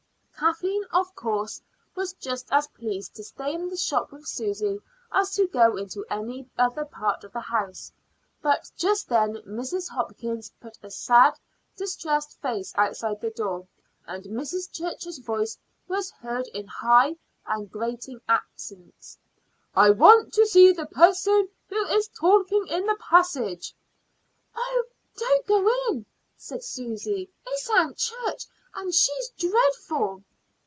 Kathleen, 0.41 0.83
of 0.91 1.13
course, 1.13 1.61
was 1.93 2.13
just 2.13 2.47
as 2.51 2.65
pleased 2.69 3.13
to 3.13 3.23
stay 3.23 3.53
in 3.53 3.69
the 3.69 3.77
shop 3.77 4.11
with 4.11 4.25
Susy 4.25 4.79
as 5.11 5.35
to 5.35 5.45
go 5.47 5.77
into 5.77 6.03
any 6.09 6.49
other 6.57 6.83
part 6.83 7.23
of 7.23 7.31
the 7.31 7.39
house; 7.41 7.91
but 8.41 8.71
just 8.75 9.07
then 9.07 9.35
Mrs. 9.47 9.87
Hopkins 9.89 10.51
put 10.59 10.79
a 10.81 10.89
sad, 10.89 11.35
distressed 11.77 12.41
face 12.41 12.73
outside 12.75 13.21
the 13.21 13.29
door, 13.29 13.67
and 14.07 14.23
Mrs. 14.23 14.71
Church's 14.71 15.19
voice 15.19 15.59
was 15.87 16.09
heard 16.09 16.47
in 16.55 16.65
high 16.65 17.17
and 17.45 17.71
grating 17.71 18.19
accents: 18.27 19.19
"I 19.75 19.91
want 19.91 20.33
to 20.33 20.47
see 20.47 20.71
the 20.73 20.87
person 20.87 21.49
who 21.67 21.85
is 21.89 22.07
talking 22.19 22.65
in 22.65 22.87
the 22.87 22.97
passage." 22.99 23.75
"Oh! 24.55 24.85
don't 25.15 25.45
go 25.45 25.69
in," 25.89 26.07
said 26.35 26.63
Susy. 26.63 27.29
"It's 27.45 27.69
Aunt 27.69 27.95
Church, 27.95 28.45
and 28.73 28.91
she's 28.91 29.29
dreadful." 29.37 30.23